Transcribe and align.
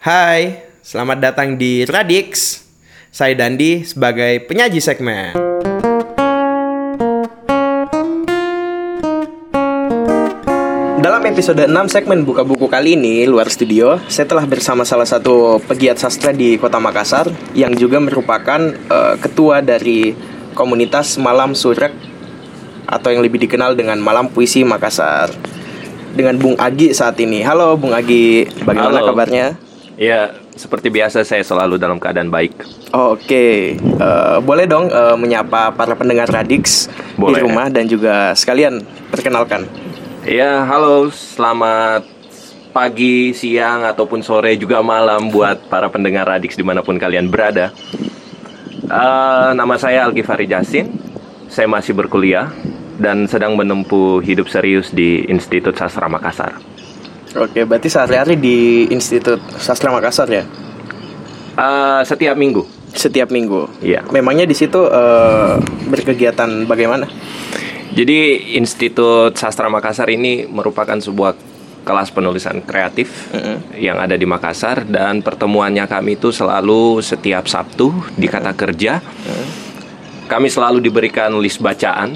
Hai, 0.00 0.64
selamat 0.80 1.20
datang 1.20 1.60
di 1.60 1.84
Radix. 1.84 2.64
Saya 3.12 3.36
Dandi 3.36 3.84
sebagai 3.84 4.40
penyaji 4.48 4.80
segmen. 4.80 5.36
Dalam 11.04 11.20
episode 11.28 11.68
6 11.68 11.92
segmen 11.92 12.24
buka 12.24 12.48
buku 12.48 12.64
kali 12.64 12.96
ini, 12.96 13.28
luar 13.28 13.52
studio, 13.52 14.00
saya 14.08 14.24
telah 14.24 14.48
bersama 14.48 14.88
salah 14.88 15.04
satu 15.04 15.60
pegiat 15.68 16.00
sastra 16.00 16.32
di 16.32 16.56
Kota 16.56 16.80
Makassar 16.80 17.28
yang 17.52 17.76
juga 17.76 18.00
merupakan 18.00 18.72
eh, 18.72 19.14
ketua 19.20 19.60
dari 19.60 20.16
komunitas 20.56 21.20
Malam 21.20 21.52
Surek 21.52 21.92
atau 22.88 23.12
yang 23.12 23.20
lebih 23.20 23.36
dikenal 23.44 23.76
dengan 23.76 24.00
Malam 24.00 24.32
Puisi 24.32 24.64
Makassar. 24.64 25.28
Dengan 26.16 26.40
Bung 26.40 26.56
Agi 26.56 26.96
saat 26.96 27.20
ini. 27.20 27.44
Halo 27.44 27.76
Bung 27.76 27.92
Agi, 27.92 28.48
bagaimana 28.64 29.04
Halo. 29.04 29.12
kabarnya? 29.12 29.68
Ya, 30.00 30.32
seperti 30.56 30.88
biasa 30.88 31.28
saya 31.28 31.44
selalu 31.44 31.76
dalam 31.76 32.00
keadaan 32.00 32.32
baik. 32.32 32.56
Oke, 32.96 33.76
Eh, 33.76 34.38
boleh 34.40 34.64
dong 34.64 34.88
eh, 34.88 35.16
menyapa 35.20 35.76
para 35.76 35.92
pendengar 35.92 36.24
Radix 36.24 36.88
di 36.88 37.20
Boleh. 37.20 37.44
rumah 37.44 37.68
dan 37.68 37.84
juga 37.84 38.32
sekalian 38.32 38.80
perkenalkan. 39.12 39.68
Ya, 40.24 40.64
halo, 40.64 41.12
selamat 41.12 42.08
pagi, 42.72 43.36
siang, 43.36 43.84
ataupun 43.84 44.24
sore 44.24 44.56
juga 44.56 44.80
malam 44.80 45.28
buat 45.28 45.68
para 45.68 45.92
pendengar 45.92 46.24
Radix 46.24 46.56
di 46.56 46.64
mana 46.64 46.80
pun 46.80 46.96
kalian 46.96 47.28
berada. 47.28 47.68
Eh, 48.88 49.50
nama 49.52 49.76
saya 49.76 50.08
Algifari 50.08 50.48
Jasin, 50.48 50.88
saya 51.52 51.68
masih 51.68 51.92
berkuliah 51.92 52.48
dan 52.96 53.28
sedang 53.28 53.52
menempuh 53.52 54.24
hidup 54.24 54.48
serius 54.48 54.96
di 54.96 55.28
Institut 55.28 55.76
Sastra 55.76 56.08
Makassar. 56.08 56.69
Oke, 57.38 57.62
berarti 57.62 57.86
sehari-hari 57.86 58.34
di 58.34 58.90
Institut 58.90 59.38
Sastra 59.54 59.94
Makassar 59.94 60.26
ya? 60.26 60.42
Eh, 61.54 62.02
setiap 62.02 62.34
minggu, 62.34 62.66
Setiap 62.90 63.30
minggu. 63.30 63.70
Iya. 63.78 64.02
Memangnya 64.10 64.50
di 64.50 64.56
situ 64.58 64.82
eh, 64.82 65.54
berkegiatan 65.86 66.66
bagaimana? 66.66 67.06
Jadi 67.94 68.50
Institut 68.58 69.38
Sastra 69.38 69.70
Makassar 69.70 70.10
ini 70.10 70.46
merupakan 70.50 70.98
sebuah 70.98 71.38
kelas 71.80 72.12
penulisan 72.12 72.60
kreatif 72.60 73.32
yang 73.74 73.96
ada 73.96 74.14
di 74.14 74.28
Makassar 74.28 74.84
dan 74.84 75.24
pertemuannya 75.24 75.88
kami 75.88 76.20
itu 76.20 76.28
selalu 76.28 77.00
setiap 77.00 77.48
Sabtu 77.48 77.90
di 78.14 78.28
kata 78.28 78.52
kerja. 78.52 79.00
Kami 80.30 80.46
selalu 80.46 80.78
diberikan 80.78 81.34
list 81.42 81.58
bacaan. 81.58 82.14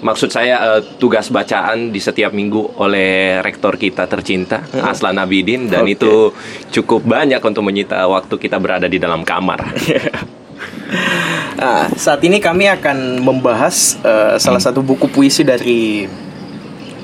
Maksud 0.00 0.32
saya 0.32 0.56
eh, 0.76 0.80
tugas 0.96 1.28
bacaan 1.28 1.92
di 1.92 2.00
setiap 2.00 2.32
minggu 2.32 2.80
oleh 2.80 3.44
rektor 3.44 3.76
kita 3.76 4.08
tercinta 4.08 4.64
Aslan 4.80 5.20
Abidin 5.20 5.68
dan 5.68 5.84
Oke. 5.84 6.00
itu 6.00 6.32
cukup 6.72 7.04
banyak 7.04 7.40
untuk 7.40 7.60
menyita 7.60 8.08
waktu 8.08 8.34
kita 8.40 8.56
berada 8.56 8.88
di 8.88 8.96
dalam 8.96 9.20
kamar. 9.20 9.60
Nah, 11.60 11.92
saat 12.04 12.24
ini 12.24 12.40
kami 12.40 12.72
akan 12.72 13.20
membahas 13.20 14.00
eh, 14.00 14.36
salah 14.40 14.60
satu 14.60 14.80
buku 14.80 15.04
puisi 15.12 15.44
dari 15.44 16.08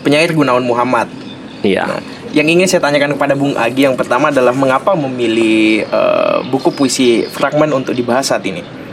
penyair 0.01 0.33
Gunawan 0.33 0.65
Muhammad. 0.65 1.13
Iya. 1.61 1.85
Nah, 1.85 2.01
yang 2.33 2.49
ingin 2.49 2.69
saya 2.69 2.81
tanyakan 2.81 3.17
kepada 3.17 3.33
Bung 3.37 3.57
Agi 3.57 3.89
yang 3.89 3.97
pertama 3.97 4.33
adalah 4.33 4.57
mengapa 4.57 4.97
memilih 4.97 5.85
eh, 5.85 6.39
buku 6.49 6.73
puisi 6.73 7.29
fragmen 7.29 7.77
untuk 7.77 7.93
dibahas 7.93 8.33
saat 8.33 8.45
ini? 8.49 8.86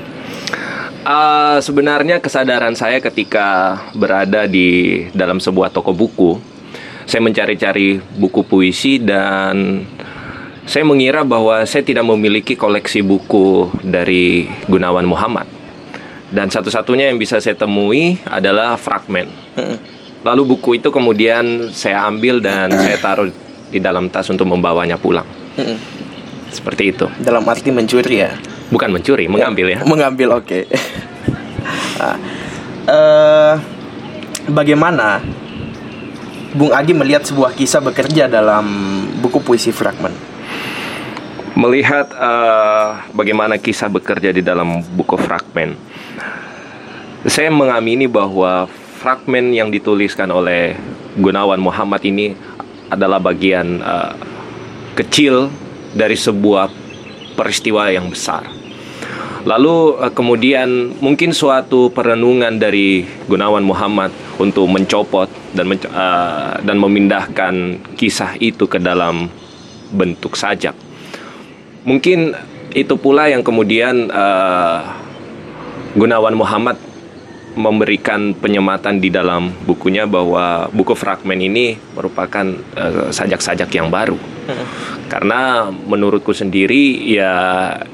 Uh, 1.04 1.60
sebenarnya 1.60 2.24
kesadaran 2.24 2.80
saya 2.80 3.04
ketika 3.04 3.76
berada 3.92 4.48
di 4.48 5.04
dalam 5.12 5.36
sebuah 5.44 5.68
toko 5.68 5.92
buku, 5.92 6.40
saya 7.04 7.20
mencari-cari 7.20 8.00
buku 8.00 8.48
puisi 8.48 9.04
dan 9.04 9.84
saya 10.64 10.88
mengira 10.88 11.28
bahwa 11.28 11.60
saya 11.68 11.84
tidak 11.84 12.08
memiliki 12.08 12.56
koleksi 12.56 13.04
buku 13.04 13.68
dari 13.84 14.48
Gunawan 14.72 15.04
Muhammad. 15.04 15.44
Dan 16.32 16.48
satu-satunya 16.48 17.12
yang 17.12 17.20
bisa 17.20 17.44
saya 17.44 17.60
temui 17.60 18.16
adalah 18.24 18.80
fragmen. 18.80 19.28
Lalu 20.24 20.56
buku 20.56 20.80
itu 20.80 20.88
kemudian 20.88 21.68
saya 21.76 22.08
ambil 22.08 22.40
dan 22.40 22.72
saya 22.72 22.96
taruh 22.96 23.28
di 23.68 23.84
dalam 23.84 24.08
tas 24.08 24.32
untuk 24.32 24.48
membawanya 24.48 24.96
pulang. 24.96 25.28
Seperti 26.48 26.96
itu. 26.96 27.12
Dalam 27.20 27.44
arti 27.44 27.76
mencuri 27.76 28.24
ya? 28.24 28.32
Bukan 28.70 28.90
mencuri, 28.94 29.26
mengambil 29.28 29.74
ya. 29.74 29.80
Mengambil, 29.92 30.40
oke. 30.40 30.70
Nah, 32.00 32.18
eh, 32.96 33.54
bagaimana 34.48 35.20
Bung 36.54 36.70
Agi 36.70 36.94
melihat 36.94 37.26
sebuah 37.26 37.58
kisah 37.58 37.82
bekerja 37.82 38.30
dalam 38.30 38.66
buku 39.20 39.42
puisi 39.42 39.74
fragmen? 39.74 40.34
melihat 41.54 42.10
eh, 42.14 42.90
bagaimana 43.14 43.62
kisah 43.62 43.90
bekerja 43.90 44.34
di 44.34 44.42
dalam 44.42 44.82
buku 44.82 45.18
fragmen. 45.18 45.78
Saya 47.24 47.54
mengamini 47.54 48.10
bahwa 48.10 48.68
fragmen 49.00 49.54
yang 49.56 49.72
dituliskan 49.72 50.28
oleh 50.34 50.76
Gunawan 51.16 51.62
Muhammad 51.62 52.02
ini 52.04 52.34
adalah 52.90 53.22
bagian 53.22 53.80
eh, 53.80 54.14
kecil 54.98 55.50
dari 55.94 56.18
sebuah 56.18 56.83
peristiwa 57.34 57.90
yang 57.90 58.10
besar. 58.10 58.48
Lalu 59.44 60.00
eh, 60.00 60.12
kemudian 60.16 60.96
mungkin 61.04 61.36
suatu 61.36 61.92
perenungan 61.92 62.56
dari 62.56 63.04
Gunawan 63.28 63.64
Muhammad 63.64 64.12
untuk 64.40 64.68
mencopot 64.72 65.28
dan 65.52 65.68
menco- 65.68 65.92
eh, 65.92 66.54
dan 66.64 66.78
memindahkan 66.80 67.84
kisah 68.00 68.40
itu 68.40 68.66
ke 68.72 68.80
dalam 68.80 69.28
bentuk 69.92 70.40
sajak. 70.40 70.74
Mungkin 71.84 72.34
itu 72.72 72.96
pula 72.96 73.28
yang 73.28 73.44
kemudian 73.44 74.08
eh, 74.08 74.80
Gunawan 75.94 76.34
Muhammad 76.40 76.80
memberikan 77.54 78.34
penyematan 78.34 78.98
di 78.98 79.14
dalam 79.14 79.54
bukunya 79.66 80.10
bahwa 80.10 80.68
buku 80.74 80.98
fragmen 80.98 81.38
ini 81.38 81.78
merupakan 81.94 82.46
eh, 82.54 83.10
sajak-sajak 83.14 83.70
yang 83.74 83.94
baru. 83.94 84.18
Karena 85.08 85.72
menurutku 85.72 86.36
sendiri 86.36 87.00
ya 87.08 87.34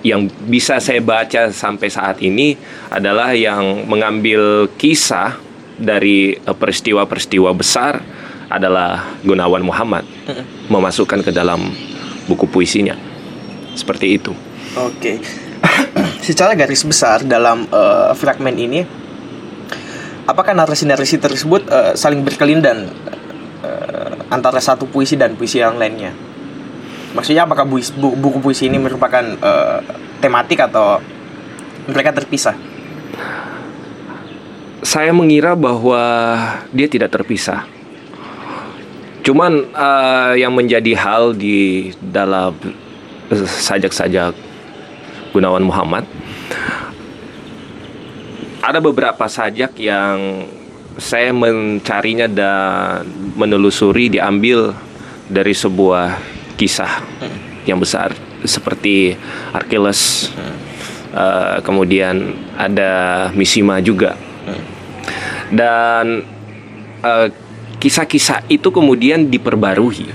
yang 0.02 0.26
bisa 0.48 0.82
saya 0.82 1.04
baca 1.04 1.54
sampai 1.54 1.88
saat 1.92 2.18
ini 2.26 2.58
adalah 2.90 3.36
yang 3.36 3.86
mengambil 3.86 4.72
kisah 4.80 5.38
dari 5.76 6.36
eh, 6.36 6.56
peristiwa-peristiwa 6.56 7.52
besar 7.54 8.02
adalah 8.50 9.14
Gunawan 9.22 9.62
Muhammad 9.62 10.10
memasukkan 10.74 11.22
ke 11.22 11.30
dalam 11.30 11.70
buku 12.26 12.50
puisinya. 12.50 12.98
Seperti 13.78 14.18
itu. 14.18 14.34
Oke. 14.74 15.22
Secara 16.28 16.58
garis 16.58 16.82
besar 16.82 17.22
dalam 17.24 17.70
eh, 17.70 18.12
fragmen 18.18 18.56
ini 18.58 18.99
apakah 20.30 20.54
narasi-narasi 20.54 21.18
tersebut 21.18 21.66
eh, 21.66 21.94
saling 21.98 22.22
berkelindan 22.22 22.86
eh, 23.66 24.12
antara 24.30 24.62
satu 24.62 24.86
puisi 24.86 25.18
dan 25.18 25.34
puisi 25.34 25.58
yang 25.58 25.82
lainnya? 25.82 26.14
Maksudnya 27.18 27.50
apakah 27.50 27.66
buis- 27.66 27.90
bu- 27.90 28.14
buku 28.14 28.38
puisi 28.38 28.70
ini 28.70 28.78
merupakan 28.78 29.26
eh, 29.26 29.80
tematik 30.22 30.62
atau 30.70 31.02
mereka 31.90 32.14
terpisah? 32.14 32.54
Saya 34.80 35.12
mengira 35.12 35.58
bahwa 35.60 36.00
dia 36.72 36.88
tidak 36.88 37.12
terpisah. 37.12 37.66
Cuman 39.26 39.66
eh, 39.66 40.34
yang 40.46 40.54
menjadi 40.54 40.94
hal 40.96 41.34
di 41.34 41.90
dalam 42.00 42.54
sajak-sajak 43.34 44.34
Gunawan 45.34 45.62
Muhammad 45.62 46.06
ada 48.60 48.80
beberapa 48.84 49.26
sajak 49.26 49.80
yang 49.80 50.46
saya 51.00 51.32
mencarinya 51.32 52.28
dan 52.28 53.08
menelusuri 53.40 54.12
diambil 54.12 54.76
dari 55.32 55.56
sebuah 55.56 56.20
kisah 56.60 57.00
yang 57.64 57.80
besar 57.80 58.12
seperti 58.44 59.16
Archiles. 59.56 60.32
Eh, 61.10 61.58
kemudian 61.66 62.38
ada 62.54 63.28
Mishima 63.34 63.82
juga. 63.82 64.14
Dan 65.50 66.22
eh, 67.02 67.28
kisah-kisah 67.82 68.46
itu 68.52 68.70
kemudian 68.70 69.26
diperbarui. 69.26 70.06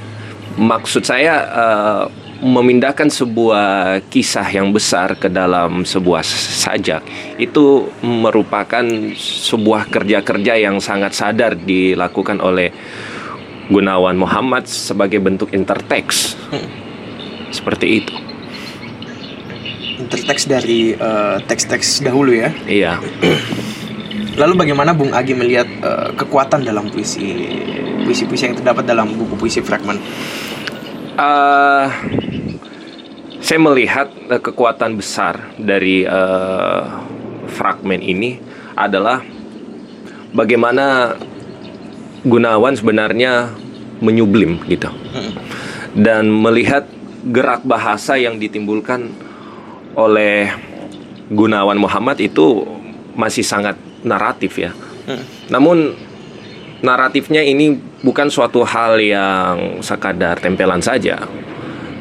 Maksud 0.54 1.02
saya 1.02 1.34
eh, 1.50 2.04
memindahkan 2.44 3.08
sebuah 3.08 4.04
kisah 4.12 4.44
yang 4.52 4.68
besar 4.68 5.16
ke 5.16 5.32
dalam 5.32 5.88
sebuah 5.88 6.20
sajak 6.60 7.00
itu 7.40 7.88
merupakan 8.04 8.84
sebuah 9.16 9.88
kerja-kerja 9.88 10.60
yang 10.60 10.76
sangat 10.76 11.16
sadar 11.16 11.56
dilakukan 11.56 12.44
oleh 12.44 12.68
Gunawan 13.72 14.20
Muhammad 14.20 14.68
sebagai 14.68 15.24
bentuk 15.24 15.56
interteks. 15.56 16.36
Seperti 17.48 18.04
itu. 18.04 18.14
Interteks 20.04 20.44
dari 20.44 20.92
eh, 20.92 21.36
teks-teks 21.48 22.04
dahulu 22.04 22.36
ya. 22.36 22.52
Iya. 22.68 23.00
Lalu 24.40 24.54
bagaimana 24.66 24.92
Bung 24.92 25.16
Agi 25.16 25.32
melihat 25.32 25.64
eh, 25.80 26.08
kekuatan 26.12 26.60
dalam 26.60 26.92
puisi 26.92 27.56
puisi-puisi 28.04 28.52
yang 28.52 28.56
terdapat 28.60 28.84
dalam 28.84 29.16
buku 29.16 29.32
puisi 29.40 29.64
fragmen? 29.64 29.96
Eh, 31.14 31.86
saya 33.38 33.60
melihat 33.62 34.10
uh, 34.26 34.42
kekuatan 34.42 34.98
besar 34.98 35.54
dari 35.62 36.02
uh, 36.02 37.06
fragmen 37.54 38.02
ini 38.02 38.42
adalah 38.74 39.22
bagaimana 40.34 41.14
Gunawan 42.26 42.74
sebenarnya 42.74 43.54
menyublim 44.02 44.58
gitu 44.66 44.90
dan 45.94 46.26
melihat 46.34 46.88
gerak 47.30 47.62
bahasa 47.62 48.18
yang 48.18 48.42
ditimbulkan 48.42 49.14
oleh 49.94 50.50
Gunawan 51.30 51.78
Muhammad 51.78 52.18
itu 52.18 52.66
masih 53.14 53.46
sangat 53.46 53.78
naratif 54.02 54.58
ya. 54.58 54.74
Namun 55.52 55.94
naratifnya 56.82 57.44
ini 57.46 57.93
bukan 58.04 58.28
suatu 58.28 58.60
hal 58.62 59.00
yang 59.00 59.80
sekadar 59.80 60.36
tempelan 60.38 60.84
saja. 60.84 61.24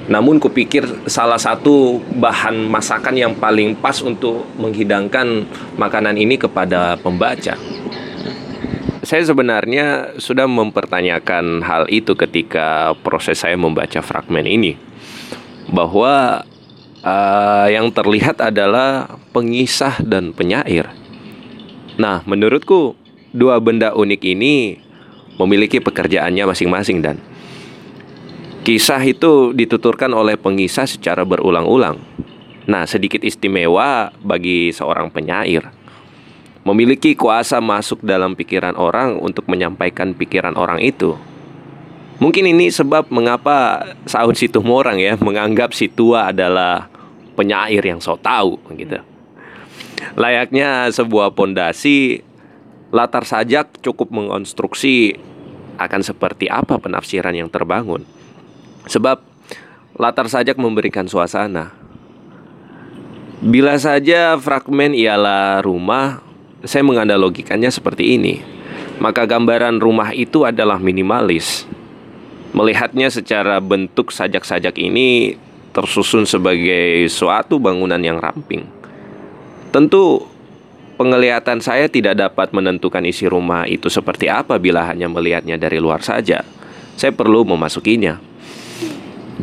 Namun 0.04 0.36
kupikir 0.36 0.84
salah 1.08 1.40
satu 1.40 2.04
bahan 2.20 2.68
masakan 2.68 3.16
yang 3.16 3.34
paling 3.40 3.72
pas 3.80 4.04
untuk 4.04 4.44
menghidangkan 4.60 5.48
makanan 5.80 6.20
ini 6.20 6.36
kepada 6.36 7.00
pembaca 7.00 7.56
saya 9.04 9.20
sebenarnya 9.28 10.16
sudah 10.16 10.48
mempertanyakan 10.48 11.60
hal 11.60 11.92
itu 11.92 12.16
ketika 12.16 12.96
proses 13.04 13.44
saya 13.44 13.60
membaca 13.60 14.00
fragmen 14.00 14.48
ini 14.48 14.80
bahwa 15.68 16.48
uh, 17.04 17.68
yang 17.68 17.92
terlihat 17.92 18.40
adalah 18.40 19.20
pengisah 19.36 20.00
dan 20.00 20.32
penyair. 20.32 20.88
Nah, 22.00 22.24
menurutku 22.24 22.96
dua 23.36 23.60
benda 23.60 23.92
unik 23.92 24.22
ini 24.24 24.80
memiliki 25.38 25.82
pekerjaannya 25.82 26.44
masing-masing 26.50 27.02
dan 27.02 27.18
kisah 28.64 29.02
itu 29.04 29.52
dituturkan 29.52 30.10
oleh 30.14 30.40
pengisah 30.40 30.88
secara 30.88 31.28
berulang-ulang. 31.28 32.00
Nah, 32.64 32.88
sedikit 32.88 33.20
istimewa 33.28 34.16
bagi 34.24 34.72
seorang 34.72 35.12
penyair 35.12 35.68
memiliki 36.64 37.12
kuasa 37.14 37.60
masuk 37.60 38.00
dalam 38.02 38.40
pikiran 38.40 38.80
orang 38.80 39.20
untuk 39.20 39.52
menyampaikan 39.52 40.16
pikiran 40.16 40.56
orang 40.56 40.80
itu. 40.80 41.20
Mungkin 42.24 42.56
ini 42.56 42.72
sebab 42.72 43.12
mengapa 43.12 43.84
Saud 44.08 44.40
Situmorang 44.40 44.96
ya 44.96 45.20
menganggap 45.20 45.76
si 45.76 45.92
tua 45.92 46.32
adalah 46.32 46.88
penyair 47.36 47.84
yang 47.84 48.00
so 48.00 48.16
tahu 48.16 48.56
gitu. 48.80 48.96
Layaknya 50.16 50.88
sebuah 50.88 51.36
pondasi 51.36 52.24
latar 52.94 53.26
sajak 53.26 53.82
cukup 53.82 54.14
mengonstruksi 54.14 55.18
akan 55.82 56.06
seperti 56.06 56.46
apa 56.46 56.78
penafsiran 56.78 57.34
yang 57.34 57.50
terbangun. 57.50 58.06
Sebab 58.86 59.18
latar 59.98 60.30
sajak 60.30 60.62
memberikan 60.62 61.10
suasana. 61.10 61.74
Bila 63.44 63.76
saja 63.82 64.38
fragmen 64.38 64.94
ialah 64.94 65.60
rumah, 65.66 66.22
saya 66.64 66.86
menganalogikannya 66.86 67.74
seperti 67.74 68.16
ini. 68.16 68.40
Maka 69.02 69.26
gambaran 69.26 69.82
rumah 69.82 70.14
itu 70.14 70.46
adalah 70.46 70.78
minimalis. 70.78 71.66
Melihatnya 72.54 73.10
secara 73.10 73.58
bentuk 73.58 74.14
sajak-sajak 74.14 74.78
ini 74.78 75.36
tersusun 75.74 76.30
sebagai 76.30 77.10
suatu 77.10 77.58
bangunan 77.58 77.98
yang 77.98 78.22
ramping. 78.22 78.64
Tentu 79.74 80.30
penglihatan 81.04 81.60
saya 81.60 81.92
tidak 81.92 82.16
dapat 82.16 82.56
menentukan 82.56 83.04
isi 83.04 83.28
rumah 83.28 83.68
itu 83.68 83.92
seperti 83.92 84.32
apa 84.32 84.56
bila 84.56 84.88
hanya 84.88 85.12
melihatnya 85.12 85.60
dari 85.60 85.84
luar 85.84 86.00
saja. 86.00 86.48
Saya 86.96 87.12
perlu 87.12 87.44
memasukinya. 87.44 88.24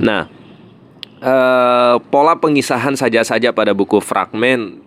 Nah, 0.00 0.24
eh, 1.20 1.94
pola 2.08 2.40
pengisahan 2.40 2.96
saja-saja 2.96 3.52
pada 3.52 3.76
buku 3.76 4.00
fragmen 4.00 4.80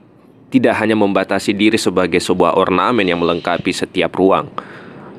tidak 0.49 0.81
hanya 0.81 0.97
membatasi 0.97 1.53
diri 1.53 1.77
sebagai 1.77 2.17
sebuah 2.17 2.57
ornamen 2.57 3.05
yang 3.05 3.21
melengkapi 3.21 3.69
setiap 3.69 4.17
ruang, 4.17 4.49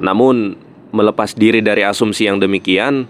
namun 0.02 0.58
melepas 0.90 1.34
diri 1.34 1.58
dari 1.58 1.82
asumsi 1.82 2.26
yang 2.30 2.38
demikian, 2.38 3.06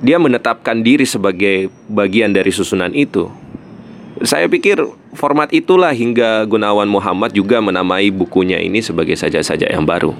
dia 0.00 0.16
menetapkan 0.16 0.80
diri 0.80 1.04
sebagai 1.04 1.72
bagian 1.88 2.32
dari 2.32 2.48
susunan 2.52 2.92
itu. 2.92 3.28
Saya 4.22 4.46
pikir 4.46 4.78
format 5.18 5.50
itulah 5.50 5.90
hingga 5.90 6.46
Gunawan 6.46 6.86
Muhammad 6.86 7.34
juga 7.34 7.58
menamai 7.58 8.14
bukunya 8.14 8.62
ini 8.62 8.78
sebagai 8.78 9.18
saja-saja 9.18 9.66
yang 9.66 9.82
baru. 9.82 10.14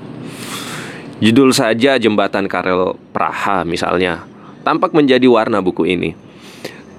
Judul 1.22 1.54
saja 1.54 1.94
Jembatan 1.94 2.50
Karel 2.50 2.98
Praha 3.14 3.62
misalnya 3.62 4.26
tampak 4.66 4.90
menjadi 4.90 5.30
warna 5.30 5.62
buku 5.62 5.86
ini. 5.86 6.10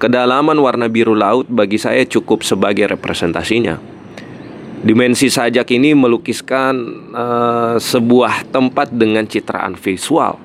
Kedalaman 0.00 0.56
warna 0.56 0.88
biru 0.88 1.12
laut 1.12 1.44
bagi 1.52 1.76
saya 1.76 2.00
cukup 2.08 2.40
sebagai 2.40 2.88
representasinya. 2.88 3.76
Dimensi 4.80 5.28
sajak 5.28 5.68
ini 5.76 5.92
melukiskan 5.92 6.74
uh, 7.12 7.76
sebuah 7.76 8.48
tempat 8.48 8.88
dengan 8.92 9.28
citraan 9.28 9.76
visual. 9.76 10.40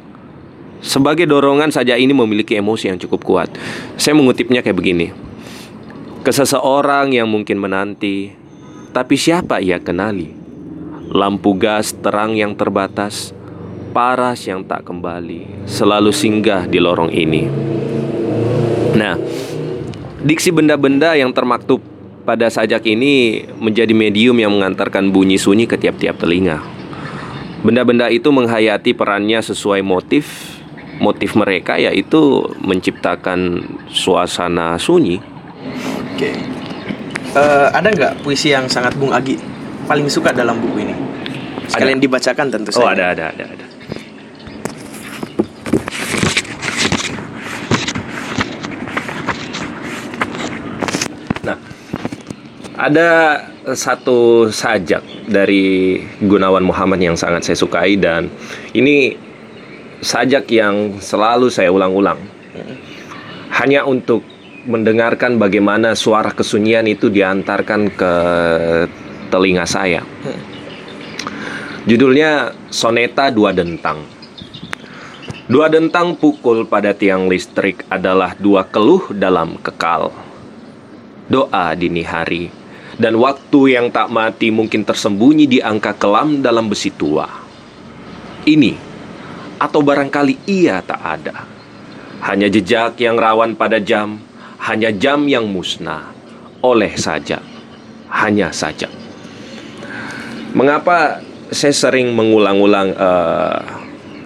Sebagai 0.83 1.29
dorongan 1.29 1.71
saja 1.71 1.95
ini 1.95 2.11
memiliki 2.11 2.59
emosi 2.59 2.91
yang 2.91 2.99
cukup 2.99 3.21
kuat. 3.23 3.49
Saya 3.95 4.19
mengutipnya 4.19 4.59
kayak 4.59 4.75
begini. 4.75 5.30
Ke 6.21 6.29
seseorang 6.29 7.09
yang 7.17 7.25
mungkin 7.25 7.57
menanti, 7.57 8.29
tapi 8.93 9.17
siapa 9.17 9.57
ia 9.57 9.81
kenali? 9.81 10.29
Lampu 11.09 11.57
gas 11.57 11.97
terang 11.97 12.37
yang 12.37 12.53
terbatas, 12.53 13.33
paras 13.89 14.45
yang 14.45 14.61
tak 14.61 14.85
kembali, 14.85 15.65
selalu 15.65 16.13
singgah 16.13 16.69
di 16.69 16.77
lorong 16.77 17.09
ini. 17.09 17.49
Nah, 18.93 19.17
diksi 20.21 20.53
benda-benda 20.53 21.17
yang 21.17 21.33
termaktub 21.33 21.81
pada 22.21 22.53
sajak 22.53 22.85
ini 22.85 23.41
menjadi 23.57 23.97
medium 23.97 24.37
yang 24.37 24.53
mengantarkan 24.53 25.09
bunyi 25.09 25.41
sunyi 25.41 25.65
ke 25.65 25.73
tiap-tiap 25.73 26.21
telinga. 26.21 26.61
Benda-benda 27.65 28.13
itu 28.13 28.29
menghayati 28.29 28.93
perannya 28.93 29.41
sesuai 29.41 29.81
motif 29.81 30.53
motif 31.01 31.33
mereka 31.33 31.81
yaitu 31.81 32.45
menciptakan 32.61 33.65
suasana 33.89 34.77
sunyi. 34.77 35.30
Oke. 36.15 36.31
Uh, 37.31 37.71
ada 37.71 37.87
nggak 37.87 38.13
puisi 38.27 38.51
yang 38.51 38.67
sangat 38.67 38.91
Bung 38.99 39.15
Agi 39.15 39.39
paling 39.87 40.07
suka 40.11 40.35
dalam 40.35 40.59
buku 40.59 40.83
ini? 40.83 40.95
Sekalian 41.71 41.99
ada. 41.99 42.05
dibacakan 42.05 42.47
tentu 42.51 42.69
saja. 42.75 42.83
Oh 42.83 42.89
ada 42.91 43.05
ada 43.15 43.25
ada 43.31 43.45
ada. 43.47 43.65
Ada 52.81 53.09
satu 53.77 54.49
sajak 54.49 55.29
dari 55.29 56.01
Gunawan 56.17 56.65
Muhammad 56.65 56.97
yang 56.97 57.13
sangat 57.13 57.45
saya 57.45 57.53
sukai 57.53 57.93
dan 57.93 58.25
ini 58.73 59.13
sajak 60.01 60.49
yang 60.49 60.97
selalu 60.97 61.53
saya 61.53 61.69
ulang-ulang. 61.69 62.17
Hanya 63.53 63.85
untuk 63.85 64.25
mendengarkan 64.65 65.41
bagaimana 65.41 65.97
suara 65.97 66.29
kesunyian 66.33 66.85
itu 66.85 67.09
diantarkan 67.09 67.81
ke 67.93 68.13
telinga 69.33 69.65
saya. 69.65 70.05
Judulnya 71.89 72.53
Soneta 72.69 73.33
Dua 73.33 73.49
Dentang. 73.55 74.05
Dua 75.51 75.67
dentang 75.67 76.15
pukul 76.15 76.63
pada 76.63 76.95
tiang 76.95 77.27
listrik 77.27 77.83
adalah 77.91 78.37
dua 78.39 78.63
keluh 78.63 79.11
dalam 79.11 79.59
kekal. 79.59 80.13
Doa 81.27 81.75
dini 81.75 82.07
hari 82.07 82.61
dan 83.01 83.17
waktu 83.17 83.73
yang 83.73 83.89
tak 83.89 84.13
mati 84.13 84.53
mungkin 84.53 84.85
tersembunyi 84.85 85.49
di 85.49 85.57
angka 85.57 85.97
kelam 85.97 86.45
dalam 86.45 86.69
besi 86.69 86.93
tua. 86.93 87.25
Ini, 88.45 88.73
atau 89.57 89.81
barangkali 89.81 90.45
ia 90.49 90.81
tak 90.85 91.01
ada. 91.01 91.45
Hanya 92.21 92.45
jejak 92.49 93.01
yang 93.01 93.17
rawan 93.17 93.57
pada 93.57 93.81
jam, 93.81 94.21
hanya 94.61 94.93
jam 94.93 95.25
yang 95.25 95.49
musnah, 95.49 96.13
oleh 96.61 96.93
saja, 96.93 97.41
hanya 98.13 98.53
saja. 98.53 98.87
Mengapa 100.53 101.23
saya 101.49 101.73
sering 101.73 102.13
mengulang-ulang 102.13 102.93
uh, 102.93 103.59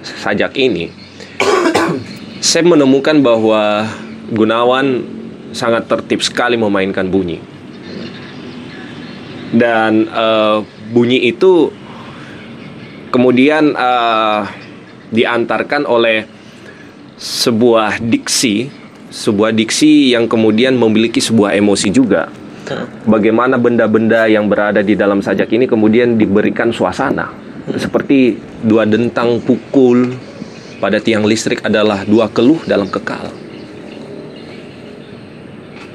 sajak 0.04 0.58
ini? 0.60 0.92
saya 2.44 2.64
menemukan 2.68 3.22
bahwa 3.24 3.88
Gunawan 4.26 5.06
sangat 5.54 5.86
tertib 5.86 6.20
sekali 6.26 6.58
memainkan 6.58 7.08
bunyi 7.08 7.56
dan 9.56 10.12
uh, 10.12 10.60
bunyi 10.92 11.32
itu 11.32 11.72
kemudian 13.14 13.72
uh, 13.72 14.44
diantarkan 15.16 15.88
oleh 15.88 16.28
sebuah 17.16 18.04
diksi, 18.04 18.68
sebuah 19.16 19.56
diksi 19.56 20.12
yang 20.12 20.28
kemudian 20.28 20.76
memiliki 20.76 21.24
sebuah 21.24 21.56
emosi 21.56 21.88
juga. 21.88 22.28
Bagaimana 23.08 23.56
benda-benda 23.56 24.28
yang 24.28 24.52
berada 24.52 24.84
di 24.84 24.98
dalam 24.98 25.24
sajak 25.24 25.48
ini 25.56 25.64
kemudian 25.70 26.20
diberikan 26.20 26.76
suasana. 26.76 27.32
Seperti 27.80 28.36
dua 28.60 28.84
dentang 28.84 29.40
pukul 29.40 30.12
pada 30.84 31.00
tiang 31.00 31.24
listrik 31.24 31.64
adalah 31.64 32.04
dua 32.04 32.28
keluh 32.28 32.60
dalam 32.68 32.92
kekal. 32.92 33.32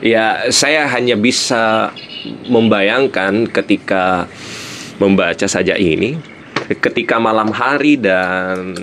Ya, 0.00 0.49
saya 0.49 0.89
hanya 0.89 1.12
bisa 1.21 1.93
membayangkan 2.49 3.45
ketika 3.53 4.25
membaca 4.97 5.45
saja 5.45 5.77
ini, 5.77 6.17
ketika 6.81 7.21
malam 7.21 7.53
hari 7.53 8.00
dan 8.00 8.75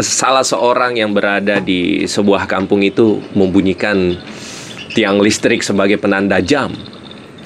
salah 0.00 0.46
seorang 0.46 0.96
yang 0.96 1.10
berada 1.12 1.58
di 1.58 2.06
sebuah 2.06 2.46
kampung 2.46 2.80
itu 2.82 3.20
membunyikan 3.34 4.16
tiang 4.92 5.18
listrik 5.18 5.64
sebagai 5.64 5.98
penanda 5.98 6.38
jam. 6.38 6.72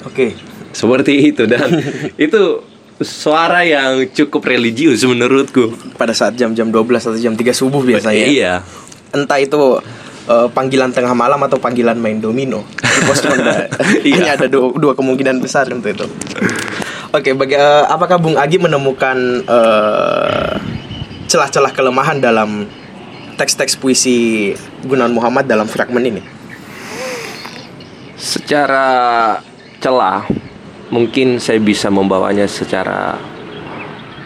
Oke. 0.05 0.35
Seperti 0.75 1.33
itu 1.33 1.49
dan 1.49 1.65
itu 2.25 2.61
suara 3.01 3.65
yang 3.65 4.05
cukup 4.13 4.45
religius 4.45 5.01
menurutku. 5.07 5.73
Pada 5.97 6.13
saat 6.13 6.37
jam-jam 6.37 6.69
12 6.69 7.09
atau 7.09 7.19
jam 7.19 7.33
3 7.33 7.41
subuh 7.53 7.81
biasanya. 7.81 8.25
Iya. 8.27 8.53
Entah 9.15 9.39
itu 9.41 9.81
eh, 10.29 10.47
panggilan 10.53 10.93
tengah 10.93 11.17
malam 11.17 11.41
atau 11.41 11.57
panggilan 11.57 11.97
main 11.97 12.21
domino. 12.21 12.61
Di 12.77 13.01
pos 13.05 13.21
ronda. 13.25 13.65
Iya. 14.07 14.13
Hanya 14.21 14.31
ada 14.37 14.47
dua, 14.47 14.71
dua 14.77 14.93
kemungkinan 14.93 15.41
besar 15.41 15.65
untuk 15.73 15.89
itu. 15.91 16.07
Oke, 17.15 17.33
bagi, 17.33 17.55
eh, 17.55 17.83
apakah 17.87 18.19
Bung 18.19 18.37
Agi 18.37 18.59
menemukan 18.59 19.17
eh, 19.47 20.76
celah-celah 21.27 21.75
kelemahan 21.75 22.23
dalam 22.23 22.65
teks-teks 23.35 23.75
puisi 23.77 24.51
Gunawan 24.87 25.13
Muhammad 25.13 25.45
dalam 25.45 25.67
fragmen 25.67 26.01
ini? 26.07 26.21
Secara 28.17 29.37
celah 29.77 30.25
mungkin 30.89 31.37
saya 31.37 31.59
bisa 31.61 31.91
membawanya 31.91 32.47
secara 32.47 33.19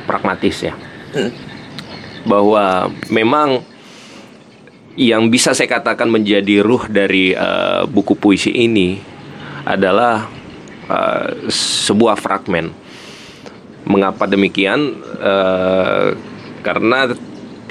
pragmatis 0.06 0.64
ya. 0.64 0.74
Hmm. 1.12 1.34
Bahwa 2.24 2.88
memang 3.10 3.66
yang 4.96 5.28
bisa 5.34 5.58
saya 5.58 5.68
katakan 5.68 6.08
menjadi 6.08 6.62
ruh 6.62 6.86
dari 6.88 7.34
eh, 7.34 7.84
buku 7.90 8.14
puisi 8.16 8.54
ini 8.54 9.02
adalah 9.66 10.30
eh, 10.86 11.50
sebuah 11.52 12.16
fragmen. 12.16 12.72
Mengapa 13.90 14.30
demikian? 14.30 14.80
Eh, 15.20 16.31
karena 16.62 17.12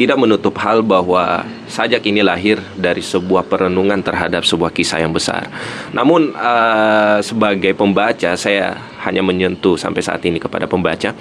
tidak 0.00 0.16
menutup 0.16 0.56
hal 0.56 0.80
bahwa 0.80 1.44
sajak 1.68 2.00
ini 2.09 2.25
lahir 2.25 2.56
dari 2.73 3.04
sebuah 3.04 3.44
perenungan 3.44 4.00
terhadap 4.00 4.49
sebuah 4.49 4.73
kisah 4.73 5.04
yang 5.04 5.12
besar. 5.12 5.44
Namun 5.92 6.32
eh, 6.32 7.18
sebagai 7.20 7.76
pembaca 7.76 8.32
saya 8.32 8.80
hanya 9.04 9.20
menyentuh 9.20 9.76
sampai 9.76 10.00
saat 10.00 10.25
ini 10.25 10.40
kepada 10.40 10.64
pembaca. 10.64 11.12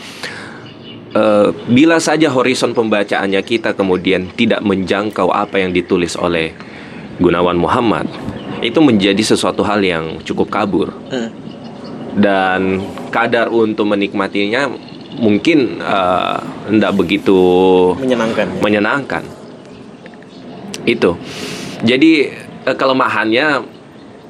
Eh, 1.10 1.50
bila 1.68 2.00
saja 2.00 2.32
horizon 2.32 2.72
pembacaannya 2.72 3.42
kita 3.44 3.76
kemudian 3.76 4.32
tidak 4.38 4.64
menjangkau 4.64 5.28
apa 5.28 5.60
yang 5.60 5.76
ditulis 5.76 6.16
oleh 6.16 6.56
Gunawan 7.20 7.60
Muhammad, 7.60 8.08
itu 8.64 8.80
menjadi 8.80 9.20
sesuatu 9.20 9.60
hal 9.68 9.84
yang 9.84 10.24
cukup 10.24 10.48
kabur 10.48 10.96
Hmm. 11.12 11.32
dan 12.16 12.80
kadar 13.12 13.52
untuk 13.52 13.92
menikmatinya 13.92 14.72
mungkin 15.20 15.84
eh, 15.84 16.38
tidak 16.72 16.94
begitu 16.96 17.40
Menyenangkan. 18.00 18.48
ya? 18.48 18.62
menyenangkan. 18.64 19.24
Itu. 20.88 21.20
Jadi 21.84 22.32
eh, 22.66 22.76
kelemahannya 22.76 23.62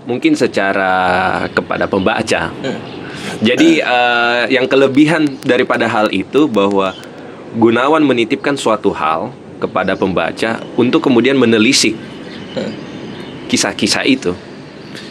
mungkin 0.10 0.34
secara 0.34 1.46
kepada 1.54 1.86
pembaca. 1.86 2.50
Jadi 3.40 3.70
eh, 3.80 4.42
yang 4.50 4.66
kelebihan 4.66 5.30
daripada 5.46 5.86
hal 5.86 6.10
itu 6.10 6.50
bahwa 6.50 6.98
Gunawan 7.50 8.06
menitipkan 8.06 8.54
suatu 8.54 8.94
hal 8.94 9.34
kepada 9.58 9.98
pembaca 9.98 10.62
untuk 10.78 11.02
kemudian 11.02 11.34
menelisik 11.34 11.98
kisah-kisah 13.50 14.06
itu. 14.06 14.38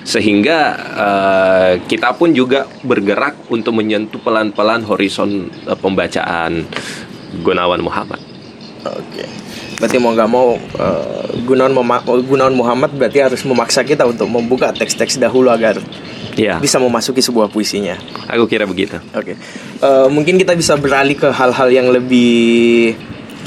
Sehingga 0.08 0.58
eh, 0.96 1.72
kita 1.84 2.16
pun 2.16 2.32
juga 2.32 2.64
bergerak 2.80 3.44
untuk 3.48 3.76
menyentuh 3.76 4.16
pelan-pelan 4.18 4.80
horizon 4.82 5.30
eh, 5.62 5.76
pembacaan 5.76 6.64
Gunawan 7.38 7.84
Muhammad. 7.84 8.16
Oke. 8.88 9.28
Berarti 9.76 10.00
mau 10.00 10.10
nggak 10.10 10.30
mau 10.30 10.56
eh, 10.56 11.28
Gunawan 11.44 11.74
Mema- 11.74 12.02
Gunawan 12.02 12.56
Muhammad 12.56 12.90
berarti 12.90 13.20
harus 13.20 13.44
memaksa 13.44 13.84
kita 13.84 14.08
untuk 14.08 14.26
membuka 14.26 14.72
teks-teks 14.72 15.20
dahulu 15.20 15.52
agar 15.52 15.76
Ya, 16.38 16.54
bisa 16.56 16.78
memasuki 16.78 17.18
sebuah 17.18 17.50
puisinya. 17.50 17.98
aku 18.30 18.46
kira 18.46 18.62
begitu. 18.62 18.94
Oke. 19.10 19.34
Eh, 19.76 20.06
mungkin 20.08 20.38
kita 20.38 20.54
bisa 20.54 20.78
beralih 20.78 21.18
ke 21.18 21.28
hal-hal 21.28 21.66
yang 21.66 21.90
lebih 21.90 22.94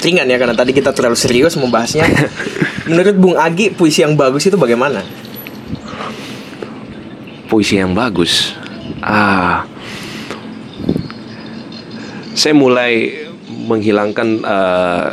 ringan 0.03 0.27
ya 0.27 0.35
karena 0.35 0.51
tadi 0.51 0.75
kita 0.75 0.91
terlalu 0.91 1.15
serius 1.15 1.55
membahasnya. 1.55 2.03
Menurut 2.91 3.15
Bung 3.15 3.39
Agi 3.39 3.71
puisi 3.71 4.03
yang 4.03 4.19
bagus 4.19 4.43
itu 4.43 4.59
bagaimana? 4.59 4.99
Puisi 7.51 7.75
yang 7.75 7.91
bagus. 7.91 8.55
Ah, 9.03 9.67
saya 12.31 12.55
mulai 12.55 13.27
menghilangkan 13.67 14.29
eh, 14.39 15.11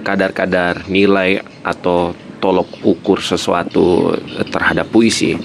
kadar-kadar 0.00 0.88
nilai 0.88 1.44
atau 1.60 2.16
tolok 2.40 2.80
ukur 2.80 3.20
sesuatu 3.20 4.16
terhadap 4.48 4.88
puisi. 4.88 5.36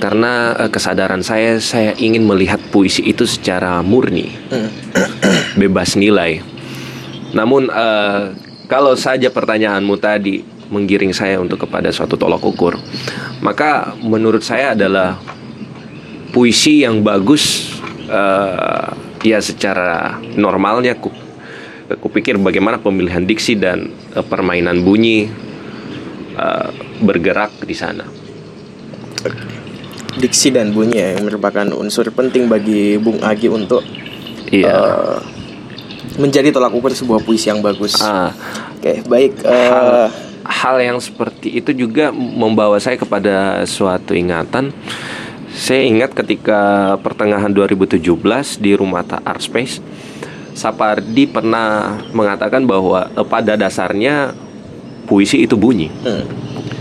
Karena 0.00 0.56
eh, 0.56 0.70
kesadaran 0.72 1.20
saya, 1.20 1.60
saya 1.60 1.92
ingin 2.00 2.24
melihat 2.24 2.64
puisi 2.72 3.04
itu 3.04 3.28
secara 3.28 3.84
murni, 3.84 4.32
bebas 5.60 5.92
nilai. 5.92 6.40
Namun 7.36 7.68
eh, 7.68 8.32
kalau 8.64 8.96
saja 8.96 9.28
pertanyaanmu 9.28 9.94
tadi 10.00 10.40
menggiring 10.72 11.12
saya 11.12 11.36
untuk 11.36 11.68
kepada 11.68 11.92
suatu 11.92 12.16
tolok 12.16 12.42
ukur, 12.48 12.74
maka 13.44 13.92
menurut 14.00 14.40
saya 14.40 14.72
adalah 14.72 15.20
puisi 16.32 16.80
yang 16.80 17.04
bagus 17.04 17.76
eh, 18.08 18.88
ya 19.22 19.38
secara 19.38 20.16
normalnya 20.32 20.96
ku, 20.96 21.12
kupikir 22.00 22.40
bagaimana 22.40 22.80
pemilihan 22.80 23.20
diksi 23.22 23.52
dan 23.54 23.92
eh, 24.16 24.24
permainan 24.24 24.80
bunyi 24.80 25.28
eh, 26.34 26.68
bergerak 27.04 27.52
di 27.62 27.76
sana. 27.76 28.08
Diksi 30.12 30.52
dan 30.52 30.72
bunyi 30.72 30.96
ya, 30.96 31.08
yang 31.16 31.24
merupakan 31.24 31.64
unsur 31.72 32.08
penting 32.12 32.48
bagi 32.48 32.96
Bung 32.96 33.20
Agi 33.20 33.48
untuk 33.48 33.80
Iya. 34.48 34.68
eh, 34.68 35.18
menjadi 36.20 36.52
tolak 36.52 36.72
ukur 36.72 36.92
sebuah 36.92 37.24
puisi 37.24 37.48
yang 37.48 37.64
bagus. 37.64 37.96
Ah, 38.00 38.28
Oke, 38.76 39.00
baik. 39.08 39.40
eh, 39.40 39.68
hal, 39.72 40.12
hal 40.44 40.78
yang 40.78 40.98
seperti 40.98 41.54
itu 41.54 41.70
juga 41.74 42.10
membawa 42.12 42.78
saya 42.78 42.98
kepada 42.98 43.62
suatu 43.64 44.14
ingatan. 44.14 44.74
Saya 45.52 45.84
ingat 45.84 46.16
ketika 46.16 46.94
pertengahan 47.04 47.52
2017 47.52 48.00
di 48.56 48.72
Rumah 48.72 49.04
Ta- 49.04 49.20
Art 49.20 49.44
Space, 49.44 49.84
Sapardi 50.52 51.28
pernah 51.28 52.00
mengatakan 52.12 52.64
bahwa 52.64 53.08
eh, 53.12 53.26
pada 53.26 53.54
dasarnya 53.54 54.32
puisi 55.04 55.44
itu 55.44 55.54
bunyi. 55.54 55.92
hmm, 55.92 56.24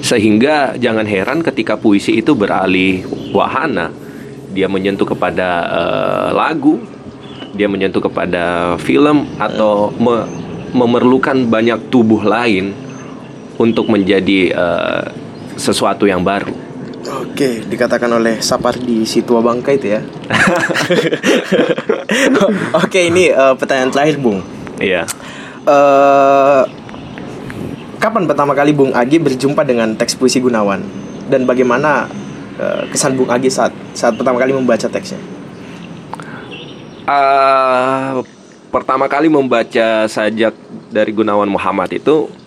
Sehingga 0.01 0.79
jangan 0.79 1.03
heran 1.03 1.43
ketika 1.43 1.75
puisi 1.75 2.17
itu 2.17 2.31
beralih 2.31 3.03
wahana, 3.35 3.91
dia 4.55 4.71
menyentuh 4.71 5.05
kepada 5.05 5.49
eh, 5.67 6.29
lagu, 6.31 6.79
dia 7.51 7.67
menyentuh 7.67 7.99
kepada 7.99 8.75
film 8.79 9.27
atau 9.35 9.91
me- 9.99 10.27
memerlukan 10.71 11.35
banyak 11.43 11.91
tubuh 11.91 12.23
lain 12.23 12.71
untuk 13.61 13.85
menjadi 13.85 14.49
eh, 14.49 15.03
sesuatu 15.53 16.09
yang 16.09 16.25
baru. 16.25 16.57
Oke, 17.21 17.61
dikatakan 17.65 18.09
oleh 18.09 18.41
Sapardi 18.41 19.05
Situa 19.05 19.45
Bangka 19.45 19.73
itu 19.73 19.93
ya. 19.93 20.01
Oke, 22.81 23.13
ini 23.13 23.29
eh, 23.29 23.53
pertanyaan 23.53 23.93
terakhir, 23.93 24.17
Bung. 24.17 24.41
Iya. 24.81 25.05
eh 25.61 26.63
kapan 28.01 28.25
pertama 28.25 28.57
kali 28.57 28.73
Bung 28.73 28.97
Agi 28.97 29.21
berjumpa 29.21 29.61
dengan 29.61 29.93
teks 29.93 30.17
puisi 30.17 30.41
Gunawan 30.41 30.81
dan 31.29 31.45
bagaimana 31.45 32.09
eh, 32.57 32.89
kesan 32.89 33.13
Bung 33.13 33.29
Agi 33.29 33.53
saat 33.53 33.69
saat 33.93 34.17
pertama 34.17 34.41
kali 34.41 34.57
membaca 34.57 34.89
teksnya? 34.89 35.21
Eh, 37.05 38.11
pertama 38.73 39.05
kali 39.05 39.29
membaca 39.29 40.09
sajak 40.09 40.57
dari 40.89 41.11
Gunawan 41.13 41.49
Muhammad 41.49 41.93
itu 41.93 42.40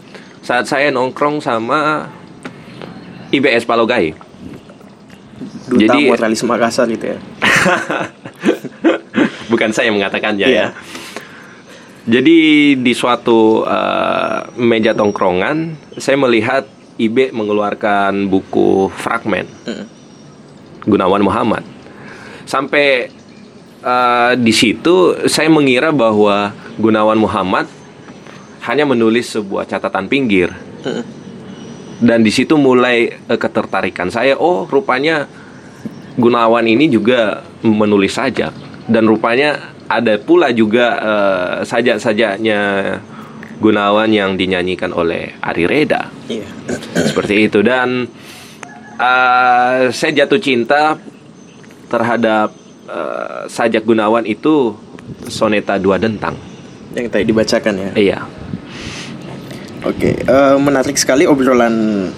saat 0.44 0.68
saya 0.68 0.92
nongkrong 0.92 1.40
sama 1.40 2.12
IBS 3.32 3.64
Palogai. 3.64 4.12
Duta 5.64 5.80
Jadi- 5.96 6.06
Moralis 6.06 6.44
Makassar 6.44 6.84
gitu 6.86 7.08
ya. 7.08 7.18
Bukan 9.50 9.72
saya 9.72 9.88
yang 9.88 9.96
mengatakannya 9.96 10.44
Iya. 10.44 10.60
ya. 10.60 10.66
Jadi 12.04 12.38
di 12.76 12.92
suatu 12.92 13.64
eh, 13.64 14.38
meja 14.60 14.92
tongkrongan, 14.92 15.72
saya 15.96 16.20
melihat 16.20 16.68
IB 16.94 17.32
mengeluarkan 17.32 18.28
buku 18.28 18.92
fragmen 18.92 19.48
Mm. 19.64 19.84
Gunawan 20.84 21.24
Muhammad. 21.24 21.64
Sampai 22.44 23.08
eh, 23.80 24.32
di 24.36 24.52
situ 24.52 25.16
saya 25.24 25.48
mengira 25.48 25.88
bahwa 25.90 26.52
Gunawan 26.76 27.16
Muhammad 27.16 27.64
hanya 28.64 28.84
menulis 28.88 29.36
sebuah 29.36 29.68
catatan 29.68 30.08
pinggir. 30.08 30.52
Dan 32.00 32.20
di 32.26 32.32
situ 32.34 32.58
mulai 32.58 33.08
eh, 33.08 33.38
ketertarikan 33.38 34.10
saya. 34.10 34.36
Oh, 34.36 34.66
rupanya 34.68 35.28
Gunawan 36.14 36.62
ini 36.70 36.86
juga 36.86 37.42
menulis 37.66 38.14
sajak 38.14 38.54
dan 38.86 39.08
rupanya 39.10 39.74
ada 39.90 40.14
pula 40.16 40.54
juga 40.54 40.86
uh, 41.02 41.54
sajak-sajaknya 41.66 42.60
Gunawan 43.58 44.10
yang 44.14 44.38
dinyanyikan 44.38 44.94
oleh 44.94 45.34
Ari 45.42 45.66
Reda. 45.66 46.14
Iya. 46.30 46.46
Seperti 46.94 47.50
itu 47.50 47.66
dan 47.66 48.06
uh, 48.94 49.90
saya 49.90 50.12
jatuh 50.22 50.38
cinta 50.38 51.02
terhadap 51.90 52.54
uh, 52.86 53.50
sajak 53.50 53.82
Gunawan 53.82 54.22
itu 54.22 54.74
soneta 55.26 55.82
dua 55.82 55.98
dentang. 55.98 56.38
Yang 56.94 57.10
tadi 57.10 57.24
dibacakan 57.26 57.74
ya. 57.74 57.90
Iya. 57.98 58.18
Oke, 59.84 60.16
uh, 60.24 60.56
menarik 60.56 60.96
sekali 60.96 61.28
obrolan 61.28 62.08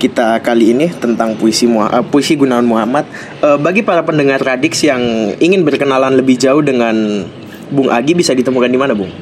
kita 0.00 0.40
kali 0.40 0.72
ini 0.72 0.88
tentang 0.88 1.36
puisi 1.36 1.68
uh, 1.68 2.00
puisi 2.00 2.32
Gunawan 2.32 2.64
Muhammad. 2.64 3.04
Uh, 3.44 3.60
bagi 3.60 3.84
para 3.84 4.00
pendengar 4.00 4.40
Radix 4.40 4.80
yang 4.80 5.04
ingin 5.36 5.68
berkenalan 5.68 6.16
lebih 6.16 6.40
jauh 6.40 6.64
dengan 6.64 7.28
Bung 7.68 7.92
Agi 7.92 8.16
bisa 8.16 8.32
ditemukan 8.32 8.72
di 8.72 8.80
mana, 8.80 8.96
Bung? 8.96 9.12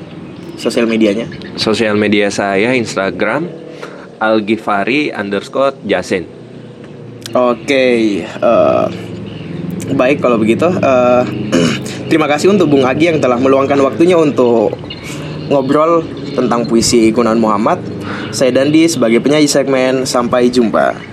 Sosial 0.55 0.87
medianya? 0.87 1.27
Sosial 1.59 1.99
media 1.99 2.31
saya 2.31 2.71
Instagram 2.79 3.51
Algifari 4.23 5.11
underscore 5.11 5.75
Jasen. 5.83 6.23
Oke, 7.35 8.23
uh, 8.39 8.87
baik 9.91 10.23
kalau 10.23 10.39
begitu. 10.39 10.71
Uh, 10.71 11.27
terima 12.15 12.31
kasih 12.31 12.55
untuk 12.55 12.71
Bung 12.71 12.87
Agi 12.87 13.11
yang 13.11 13.19
telah 13.19 13.43
meluangkan 13.43 13.83
waktunya 13.83 14.15
untuk 14.15 14.71
ngobrol 15.51 16.22
tentang 16.33 16.65
puisi 16.65 17.13
Gunawan 17.13 17.39
Muhammad. 17.39 17.79
Saya 18.33 18.51
Dandi 18.51 18.89
sebagai 18.89 19.21
penyanyi 19.21 19.47
segmen 19.47 20.09
Sampai 20.09 20.49
Jumpa. 20.49 21.12